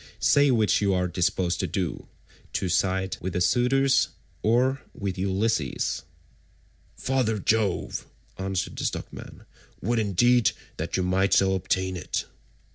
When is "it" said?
11.95-12.25